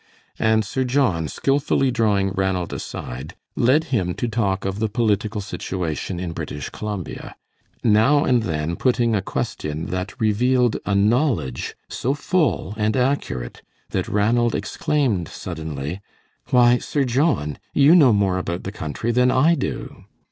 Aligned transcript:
And 0.39 0.65
Sir 0.65 0.83
John, 0.83 1.27
skillfully 1.27 1.91
drawing 1.91 2.31
Ranald 2.31 2.73
aside, 2.73 3.35
led 3.55 3.83
him 3.93 4.15
to 4.15 4.27
talk 4.27 4.65
of 4.65 4.79
the 4.79 4.89
political 4.89 5.41
situation 5.41 6.19
in 6.19 6.31
British 6.31 6.71
Columbia, 6.71 7.35
now 7.83 8.25
and 8.25 8.41
then 8.41 8.75
putting 8.77 9.13
a 9.13 9.21
question 9.21 9.85
that 9.91 10.19
revealed 10.19 10.77
a 10.87 10.95
knowledge 10.95 11.75
so 11.87 12.15
full 12.15 12.73
and 12.77 12.97
accurate 12.97 13.61
that 13.91 14.07
Ranald 14.07 14.55
exclaimed, 14.55 15.27
suddenly, 15.27 16.01
"Why, 16.49 16.79
Sir 16.79 17.03
John, 17.03 17.59
you 17.71 17.93
know 17.95 18.11
more 18.11 18.39
about 18.39 18.63
the 18.63 18.71
country 18.71 19.11
than 19.11 19.29
I 19.29 19.53
do!" 19.53 20.05